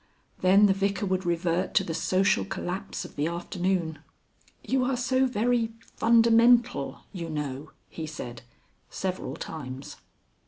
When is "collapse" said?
2.43-3.05